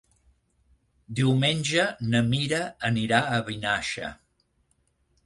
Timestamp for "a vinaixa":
3.37-4.11